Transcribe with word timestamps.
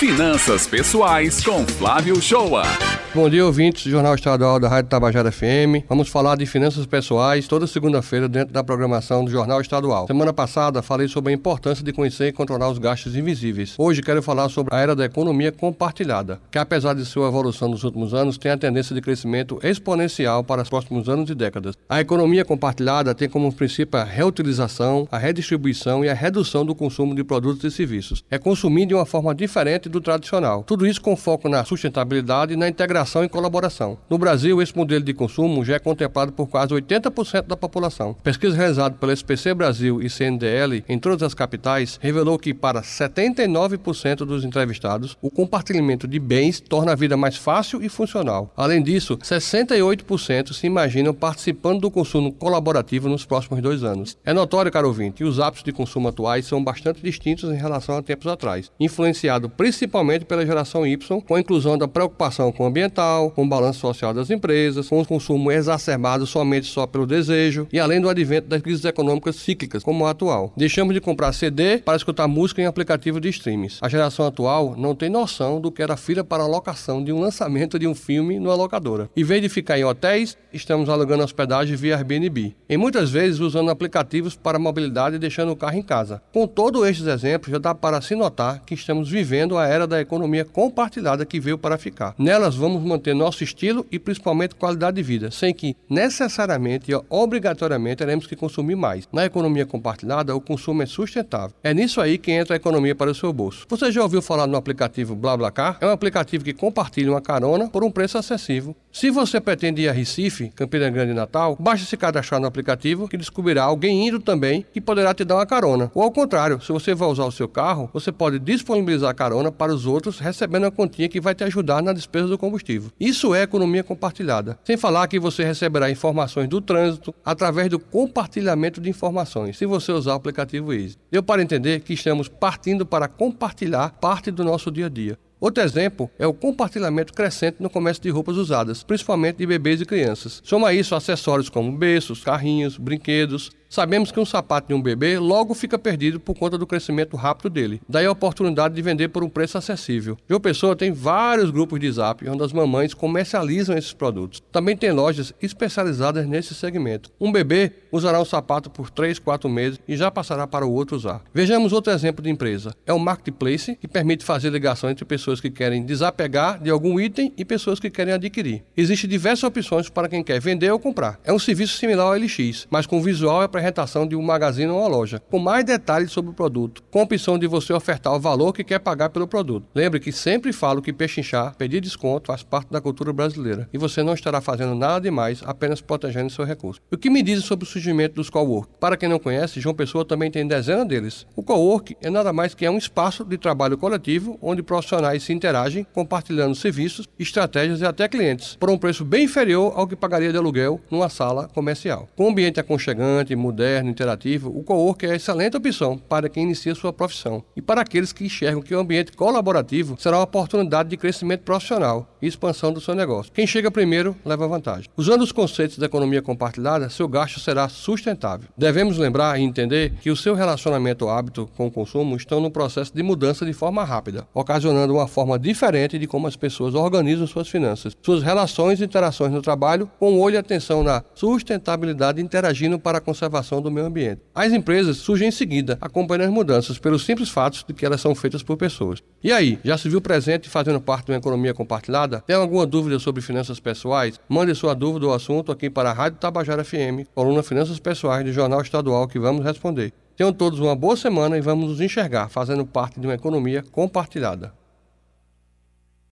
Finanças 0.00 0.66
Pessoais 0.66 1.44
com 1.44 1.66
Flávio 1.66 2.22
Shoa. 2.22 2.62
Bom 3.12 3.28
dia, 3.28 3.44
ouvintes 3.44 3.82
do 3.82 3.90
Jornal 3.90 4.14
Estadual 4.14 4.60
da 4.60 4.68
Rádio 4.68 4.88
Tabajara 4.88 5.32
FM. 5.32 5.82
Vamos 5.88 6.08
falar 6.08 6.36
de 6.36 6.46
finanças 6.46 6.86
pessoais 6.86 7.48
toda 7.48 7.66
segunda-feira 7.66 8.28
dentro 8.28 8.54
da 8.54 8.62
programação 8.62 9.24
do 9.24 9.30
Jornal 9.32 9.60
Estadual. 9.60 10.06
Semana 10.06 10.32
passada 10.32 10.80
falei 10.80 11.08
sobre 11.08 11.32
a 11.32 11.34
importância 11.34 11.84
de 11.84 11.92
conhecer 11.92 12.28
e 12.28 12.32
controlar 12.32 12.70
os 12.70 12.78
gastos 12.78 13.16
invisíveis. 13.16 13.74
Hoje 13.76 14.00
quero 14.00 14.22
falar 14.22 14.48
sobre 14.48 14.72
a 14.72 14.78
era 14.78 14.94
da 14.94 15.04
economia 15.04 15.50
compartilhada, 15.50 16.40
que 16.52 16.58
apesar 16.58 16.94
de 16.94 17.04
sua 17.04 17.26
evolução 17.26 17.68
nos 17.68 17.82
últimos 17.82 18.14
anos, 18.14 18.38
tem 18.38 18.52
a 18.52 18.56
tendência 18.56 18.94
de 18.94 19.00
crescimento 19.00 19.58
exponencial 19.60 20.44
para 20.44 20.62
os 20.62 20.68
próximos 20.68 21.08
anos 21.08 21.28
e 21.30 21.34
décadas. 21.34 21.74
A 21.88 22.00
economia 22.00 22.44
compartilhada 22.44 23.12
tem 23.12 23.28
como 23.28 23.52
princípio 23.52 23.98
a 23.98 24.04
reutilização, 24.04 25.08
a 25.10 25.18
redistribuição 25.18 26.04
e 26.04 26.08
a 26.08 26.14
redução 26.14 26.64
do 26.64 26.76
consumo 26.76 27.12
de 27.12 27.24
produtos 27.24 27.64
e 27.64 27.76
serviços. 27.76 28.22
É 28.30 28.38
consumido 28.38 28.90
de 28.90 28.94
uma 28.94 29.04
forma 29.04 29.34
diferente 29.34 29.88
do 29.88 30.00
tradicional. 30.00 30.62
Tudo 30.62 30.86
isso 30.86 31.00
com 31.00 31.16
foco 31.16 31.48
na 31.48 31.64
sustentabilidade 31.64 32.52
e 32.52 32.56
na 32.56 32.68
integração 32.68 32.99
e 33.24 33.28
colaboração. 33.28 33.98
No 34.08 34.18
Brasil, 34.18 34.60
esse 34.60 34.76
modelo 34.76 35.04
de 35.04 35.14
consumo 35.14 35.64
já 35.64 35.76
é 35.76 35.78
contemplado 35.78 36.32
por 36.32 36.48
quase 36.48 36.74
80% 36.74 37.46
da 37.46 37.56
população. 37.56 38.14
Pesquisa 38.22 38.56
realizada 38.56 38.94
pela 38.94 39.12
SPC 39.12 39.54
Brasil 39.54 40.02
e 40.02 40.10
CNDL 40.10 40.84
em 40.88 40.98
todas 40.98 41.22
as 41.22 41.34
capitais 41.34 41.98
revelou 42.00 42.38
que 42.38 42.52
para 42.52 42.82
79% 42.82 44.18
dos 44.18 44.44
entrevistados, 44.44 45.16
o 45.22 45.30
compartilhamento 45.30 46.06
de 46.06 46.18
bens 46.18 46.60
torna 46.60 46.92
a 46.92 46.96
vida 46.96 47.16
mais 47.16 47.36
fácil 47.36 47.82
e 47.82 47.88
funcional. 47.88 48.52
Além 48.56 48.82
disso, 48.82 49.16
68% 49.16 50.52
se 50.52 50.66
imaginam 50.66 51.14
participando 51.14 51.80
do 51.80 51.90
consumo 51.90 52.32
colaborativo 52.32 53.08
nos 53.08 53.24
próximos 53.24 53.62
dois 53.62 53.82
anos. 53.82 54.16
É 54.24 54.32
notório, 54.32 54.70
caro 54.70 54.88
ouvinte, 54.88 55.16
que 55.16 55.24
os 55.24 55.40
hábitos 55.40 55.64
de 55.64 55.72
consumo 55.72 56.08
atuais 56.08 56.46
são 56.46 56.62
bastante 56.62 57.02
distintos 57.02 57.50
em 57.50 57.56
relação 57.56 57.96
a 57.96 58.02
tempos 58.02 58.26
atrás, 58.26 58.70
influenciado 58.78 59.48
principalmente 59.48 60.24
pela 60.24 60.44
geração 60.44 60.86
Y, 60.86 61.20
com 61.22 61.34
a 61.34 61.40
inclusão 61.40 61.78
da 61.78 61.88
preocupação 61.88 62.52
com 62.52 62.64
o 62.64 62.66
com 62.90 63.44
o 63.44 63.48
balanço 63.48 63.80
social 63.80 64.12
das 64.12 64.30
empresas, 64.30 64.88
com 64.88 65.00
o 65.00 65.06
consumo 65.06 65.50
exacerbado 65.50 66.26
somente 66.26 66.66
só 66.66 66.86
pelo 66.86 67.06
desejo 67.06 67.66
e 67.72 67.78
além 67.78 68.00
do 68.00 68.08
advento 68.08 68.48
das 68.48 68.60
crises 68.60 68.84
econômicas 68.84 69.36
cíclicas, 69.36 69.82
como 69.82 70.06
a 70.06 70.10
atual. 70.10 70.52
Deixamos 70.56 70.94
de 70.94 71.00
comprar 71.00 71.32
CD 71.32 71.78
para 71.78 71.96
escutar 71.96 72.26
música 72.28 72.60
em 72.60 72.66
aplicativo 72.66 73.20
de 73.20 73.28
streams. 73.28 73.78
A 73.80 73.88
geração 73.88 74.26
atual 74.26 74.74
não 74.76 74.94
tem 74.94 75.08
noção 75.08 75.60
do 75.60 75.70
que 75.70 75.82
era 75.82 75.96
fila 75.96 76.24
para 76.24 76.42
a 76.42 76.46
locação 76.46 77.02
de 77.02 77.12
um 77.12 77.20
lançamento 77.20 77.78
de 77.78 77.86
um 77.86 77.94
filme 77.94 78.38
numa 78.38 78.54
locadora. 78.54 79.08
Em 79.16 79.24
vez 79.24 79.42
de 79.42 79.48
ficar 79.48 79.78
em 79.78 79.84
hotéis, 79.84 80.36
estamos 80.52 80.88
alugando 80.88 81.24
hospedagem 81.24 81.76
via 81.76 81.96
Airbnb. 81.96 82.54
E 82.68 82.76
muitas 82.76 83.10
vezes 83.10 83.40
usando 83.40 83.70
aplicativos 83.70 84.36
para 84.36 84.58
mobilidade 84.58 85.16
e 85.16 85.18
deixando 85.18 85.52
o 85.52 85.56
carro 85.56 85.76
em 85.76 85.82
casa. 85.82 86.22
Com 86.32 86.46
todos 86.46 86.86
estes 86.86 87.06
exemplos, 87.06 87.50
já 87.50 87.58
dá 87.58 87.74
para 87.74 88.00
se 88.00 88.14
notar 88.14 88.62
que 88.64 88.74
estamos 88.74 89.08
vivendo 89.08 89.56
a 89.56 89.66
era 89.66 89.86
da 89.86 90.00
economia 90.00 90.44
compartilhada 90.44 91.24
que 91.24 91.40
veio 91.40 91.58
para 91.58 91.78
ficar. 91.78 92.14
Nelas 92.18 92.54
vamos 92.54 92.79
manter 92.86 93.14
nosso 93.14 93.44
estilo 93.44 93.86
e 93.90 93.98
principalmente 93.98 94.54
qualidade 94.54 94.96
de 94.96 95.02
vida, 95.02 95.30
sem 95.30 95.52
que 95.54 95.76
necessariamente 95.88 96.90
e 96.90 97.00
obrigatoriamente 97.08 97.96
teremos 97.96 98.26
que 98.26 98.36
consumir 98.36 98.76
mais. 98.76 99.08
Na 99.12 99.24
economia 99.24 99.66
compartilhada, 99.66 100.34
o 100.34 100.40
consumo 100.40 100.82
é 100.82 100.86
sustentável. 100.86 101.54
É 101.62 101.74
nisso 101.74 102.00
aí 102.00 102.18
que 102.18 102.30
entra 102.30 102.54
a 102.54 102.58
economia 102.58 102.94
para 102.94 103.10
o 103.10 103.14
seu 103.14 103.32
bolso. 103.32 103.66
Você 103.68 103.92
já 103.92 104.02
ouviu 104.02 104.22
falar 104.22 104.46
no 104.46 104.56
aplicativo 104.56 105.14
BlaBlaCar? 105.14 105.78
É 105.80 105.86
um 105.86 105.90
aplicativo 105.90 106.44
que 106.44 106.52
compartilha 106.52 107.10
uma 107.10 107.20
carona 107.20 107.68
por 107.68 107.84
um 107.84 107.90
preço 107.90 108.18
acessível. 108.18 108.76
Se 108.92 109.08
você 109.08 109.40
pretende 109.40 109.82
ir 109.82 109.88
a 109.88 109.92
Recife, 109.92 110.48
Campina 110.48 110.90
Grande 110.90 111.12
e 111.12 111.14
Natal, 111.14 111.56
basta 111.58 111.86
se 111.86 111.96
cadastrar 111.96 112.40
no 112.40 112.46
aplicativo 112.46 113.08
que 113.08 113.16
descobrirá 113.16 113.62
alguém 113.62 114.08
indo 114.08 114.18
também 114.18 114.66
que 114.72 114.80
poderá 114.80 115.14
te 115.14 115.24
dar 115.24 115.36
uma 115.36 115.46
carona. 115.46 115.90
Ou 115.94 116.02
ao 116.02 116.10
contrário, 116.10 116.60
se 116.60 116.72
você 116.72 116.92
vai 116.92 117.08
usar 117.08 117.24
o 117.24 117.32
seu 117.32 117.48
carro, 117.48 117.88
você 117.92 118.10
pode 118.10 118.40
disponibilizar 118.40 119.08
a 119.08 119.14
carona 119.14 119.52
para 119.52 119.72
os 119.72 119.86
outros 119.86 120.18
recebendo 120.18 120.66
a 120.66 120.72
continha 120.72 121.08
que 121.08 121.20
vai 121.20 121.36
te 121.36 121.44
ajudar 121.44 121.82
na 121.82 121.92
despesa 121.92 122.26
do 122.26 122.36
combustível. 122.36 122.90
Isso 122.98 123.32
é 123.32 123.42
economia 123.42 123.84
compartilhada. 123.84 124.58
Sem 124.64 124.76
falar 124.76 125.06
que 125.06 125.20
você 125.20 125.44
receberá 125.44 125.88
informações 125.88 126.48
do 126.48 126.60
trânsito 126.60 127.14
através 127.24 127.70
do 127.70 127.78
compartilhamento 127.78 128.80
de 128.80 128.90
informações, 128.90 129.56
se 129.56 129.66
você 129.66 129.92
usar 129.92 130.12
o 130.14 130.16
aplicativo 130.16 130.74
Easy. 130.74 130.96
Deu 131.10 131.22
para 131.22 131.42
entender 131.42 131.80
que 131.80 131.94
estamos 131.94 132.28
partindo 132.28 132.84
para 132.84 133.06
compartilhar 133.06 133.90
parte 134.00 134.32
do 134.32 134.44
nosso 134.44 134.68
dia 134.70 134.86
a 134.86 134.90
dia. 134.90 135.16
Outro 135.40 135.64
exemplo 135.64 136.10
é 136.18 136.26
o 136.26 136.34
compartilhamento 136.34 137.14
crescente 137.14 137.56
no 137.60 137.70
comércio 137.70 138.02
de 138.02 138.10
roupas 138.10 138.36
usadas, 138.36 138.82
principalmente 138.82 139.36
de 139.36 139.46
bebês 139.46 139.80
e 139.80 139.86
crianças. 139.86 140.42
Soma 140.44 140.74
isso 140.74 140.94
acessórios 140.94 141.48
como 141.48 141.72
berços, 141.72 142.22
carrinhos, 142.22 142.76
brinquedos, 142.76 143.50
Sabemos 143.70 144.10
que 144.10 144.18
um 144.18 144.24
sapato 144.24 144.66
de 144.66 144.74
um 144.74 144.82
bebê 144.82 145.16
logo 145.16 145.54
fica 145.54 145.78
perdido 145.78 146.18
por 146.18 146.34
conta 146.34 146.58
do 146.58 146.66
crescimento 146.66 147.16
rápido 147.16 147.48
dele. 147.48 147.80
Daí 147.88 148.04
a 148.04 148.10
oportunidade 148.10 148.74
de 148.74 148.82
vender 148.82 149.06
por 149.10 149.22
um 149.22 149.28
preço 149.28 149.56
acessível. 149.56 150.18
João 150.28 150.40
Pessoa 150.40 150.74
tem 150.74 150.90
vários 150.90 151.52
grupos 151.52 151.78
de 151.78 151.88
zap 151.92 152.28
onde 152.28 152.42
as 152.42 152.52
mamães 152.52 152.94
comercializam 152.94 153.78
esses 153.78 153.92
produtos. 153.92 154.42
Também 154.50 154.76
tem 154.76 154.90
lojas 154.90 155.32
especializadas 155.40 156.26
nesse 156.26 156.52
segmento. 156.52 157.12
Um 157.20 157.30
bebê 157.30 157.70
usará 157.92 158.20
um 158.20 158.24
sapato 158.24 158.68
por 158.68 158.90
3, 158.90 159.20
4 159.20 159.48
meses 159.48 159.78
e 159.86 159.96
já 159.96 160.10
passará 160.10 160.48
para 160.48 160.66
o 160.66 160.72
outro 160.72 160.96
usar. 160.96 161.22
Vejamos 161.32 161.72
outro 161.72 161.92
exemplo 161.92 162.24
de 162.24 162.28
empresa. 162.28 162.74
É 162.84 162.92
o 162.92 162.98
Marketplace, 162.98 163.76
que 163.76 163.86
permite 163.86 164.24
fazer 164.24 164.50
ligação 164.50 164.90
entre 164.90 165.04
pessoas 165.04 165.40
que 165.40 165.48
querem 165.48 165.84
desapegar 165.84 166.60
de 166.60 166.70
algum 166.70 166.98
item 166.98 167.32
e 167.36 167.44
pessoas 167.44 167.78
que 167.78 167.88
querem 167.88 168.14
adquirir. 168.14 168.64
Existem 168.76 169.08
diversas 169.08 169.44
opções 169.44 169.88
para 169.88 170.08
quem 170.08 170.24
quer 170.24 170.40
vender 170.40 170.72
ou 170.72 170.78
comprar. 170.80 171.20
É 171.22 171.32
um 171.32 171.38
serviço 171.38 171.76
similar 171.76 172.08
ao 172.08 172.14
LX, 172.14 172.66
mas 172.68 172.84
com 172.84 173.00
visual 173.00 173.44
é 173.44 173.46
para 173.46 173.59
apresentação 173.60 174.06
de 174.06 174.16
um 174.16 174.22
magazine 174.22 174.70
ou 174.70 174.78
uma 174.78 174.88
loja, 174.88 175.22
com 175.30 175.38
mais 175.38 175.64
detalhes 175.64 176.10
sobre 176.10 176.30
o 176.30 176.34
produto, 176.34 176.82
com 176.90 177.02
opção 177.02 177.38
de 177.38 177.46
você 177.46 177.72
ofertar 177.72 178.14
o 178.14 178.20
valor 178.20 178.52
que 178.52 178.64
quer 178.64 178.78
pagar 178.78 179.10
pelo 179.10 179.28
produto. 179.28 179.66
Lembre 179.74 180.00
que 180.00 180.10
sempre 180.10 180.52
falo 180.52 180.82
que 180.82 180.92
pechinchar, 180.92 181.54
pedir 181.56 181.80
desconto 181.80 182.28
faz 182.28 182.42
parte 182.42 182.70
da 182.70 182.80
cultura 182.80 183.12
brasileira 183.12 183.68
e 183.72 183.78
você 183.78 184.02
não 184.02 184.14
estará 184.14 184.40
fazendo 184.40 184.74
nada 184.74 185.00
demais, 185.00 185.42
apenas 185.44 185.80
protegendo 185.80 186.30
seu 186.30 186.44
recurso. 186.44 186.80
O 186.90 186.96
que 186.96 187.10
me 187.10 187.22
dizem 187.22 187.44
sobre 187.44 187.64
o 187.64 187.68
surgimento 187.68 188.14
dos 188.14 188.30
cowork? 188.30 188.68
Para 188.80 188.96
quem 188.96 189.08
não 189.08 189.18
conhece, 189.18 189.60
João 189.60 189.74
Pessoa 189.74 190.04
também 190.04 190.30
tem 190.30 190.46
dezenas 190.46 190.86
deles. 190.86 191.26
O 191.36 191.42
cowork 191.42 191.96
é 192.00 192.10
nada 192.10 192.32
mais 192.32 192.54
que 192.54 192.64
é 192.64 192.70
um 192.70 192.78
espaço 192.78 193.24
de 193.24 193.36
trabalho 193.36 193.76
coletivo 193.76 194.38
onde 194.40 194.62
profissionais 194.62 195.22
se 195.22 195.32
interagem, 195.32 195.86
compartilhando 195.92 196.54
serviços, 196.54 197.06
estratégias 197.18 197.80
e 197.80 197.84
até 197.84 198.08
clientes, 198.08 198.56
por 198.56 198.70
um 198.70 198.78
preço 198.78 199.04
bem 199.04 199.24
inferior 199.24 199.72
ao 199.76 199.86
que 199.86 199.96
pagaria 199.96 200.32
de 200.32 200.38
aluguel 200.38 200.80
numa 200.90 201.08
sala 201.08 201.48
comercial. 201.48 202.08
Com 202.16 202.30
ambiente 202.30 202.58
aconchegante, 202.58 203.36
moderno, 203.50 203.90
interativo, 203.90 204.48
o 204.56 204.62
cowork 204.62 205.04
é 205.04 205.16
excelente 205.16 205.56
opção 205.56 205.98
para 205.98 206.28
quem 206.28 206.44
inicia 206.44 206.74
sua 206.74 206.92
profissão 206.92 207.42
e 207.56 207.60
para 207.60 207.80
aqueles 207.80 208.12
que 208.12 208.24
enxergam 208.24 208.62
que 208.62 208.74
o 208.74 208.78
ambiente 208.78 209.12
colaborativo 209.12 209.96
será 209.98 210.18
uma 210.18 210.24
oportunidade 210.24 210.88
de 210.88 210.96
crescimento 210.96 211.42
profissional 211.42 212.08
e 212.22 212.26
expansão 212.26 212.72
do 212.72 212.80
seu 212.80 212.94
negócio. 212.94 213.32
Quem 213.32 213.46
chega 213.46 213.70
primeiro 213.70 214.16
leva 214.24 214.46
vantagem. 214.46 214.88
Usando 214.96 215.22
os 215.22 215.32
conceitos 215.32 215.78
da 215.78 215.86
economia 215.86 216.22
compartilhada, 216.22 216.88
seu 216.88 217.08
gasto 217.08 217.40
será 217.40 217.68
sustentável. 217.68 218.48
Devemos 218.56 218.96
lembrar 218.96 219.38
e 219.38 219.42
entender 219.42 219.94
que 220.00 220.10
o 220.10 220.16
seu 220.16 220.34
relacionamento 220.34 221.04
ou 221.04 221.10
hábito 221.10 221.50
com 221.56 221.66
o 221.66 221.70
consumo 221.70 222.16
estão 222.16 222.40
no 222.40 222.50
processo 222.50 222.94
de 222.94 223.02
mudança 223.02 223.44
de 223.44 223.52
forma 223.52 223.82
rápida, 223.84 224.26
ocasionando 224.32 224.94
uma 224.94 225.08
forma 225.08 225.38
diferente 225.38 225.98
de 225.98 226.06
como 226.06 226.26
as 226.28 226.36
pessoas 226.36 226.74
organizam 226.74 227.26
suas 227.26 227.48
finanças, 227.48 227.96
suas 228.00 228.22
relações 228.22 228.80
e 228.80 228.84
interações 228.84 229.32
no 229.32 229.42
trabalho, 229.42 229.90
com 229.98 230.18
olho 230.20 230.34
e 230.34 230.38
atenção 230.38 230.84
na 230.84 231.02
sustentabilidade 231.14 232.20
interagindo 232.20 232.78
para 232.78 232.98
a 232.98 233.00
conservação 233.00 233.39
conservação 233.40 233.60
do 233.60 233.70
meio 233.70 233.86
ambiente. 233.86 234.22
As 234.34 234.52
empresas 234.52 234.98
surgem 234.98 235.28
em 235.28 235.32
seguida, 235.32 235.78
acompanhando 235.80 236.28
as 236.28 236.30
mudanças 236.30 236.78
pelos 236.78 237.04
simples 237.04 237.28
fatos 237.28 237.64
de 237.66 237.74
que 237.74 237.84
elas 237.84 238.00
são 238.00 238.14
feitas 238.14 238.42
por 238.42 238.56
pessoas. 238.56 239.02
E 239.22 239.32
aí, 239.32 239.58
já 239.64 239.76
se 239.76 239.88
viu 239.88 240.00
presente 240.00 240.48
fazendo 240.48 240.80
parte 240.80 241.06
de 241.06 241.12
uma 241.12 241.18
economia 241.18 241.54
compartilhada? 241.54 242.22
Tem 242.26 242.36
alguma 242.36 242.66
dúvida 242.66 242.98
sobre 242.98 243.22
finanças 243.22 243.58
pessoais? 243.58 244.20
Mande 244.28 244.54
sua 244.54 244.74
dúvida 244.74 245.06
ou 245.06 245.14
assunto 245.14 245.50
aqui 245.50 245.68
para 245.68 245.90
a 245.90 245.92
Rádio 245.92 246.18
Tabajara 246.18 246.64
FM, 246.64 247.06
coluna 247.14 247.42
Finanças 247.42 247.78
Pessoais 247.78 248.24
do 248.24 248.32
Jornal 248.32 248.60
Estadual, 248.60 249.08
que 249.08 249.18
vamos 249.18 249.44
responder. 249.44 249.92
Tenham 250.16 250.32
todos 250.32 250.60
uma 250.60 250.76
boa 250.76 250.96
semana 250.96 251.38
e 251.38 251.40
vamos 251.40 251.70
nos 251.70 251.80
enxergar 251.80 252.28
fazendo 252.28 252.66
parte 252.66 253.00
de 253.00 253.06
uma 253.06 253.14
economia 253.14 253.64
compartilhada. 253.72 254.59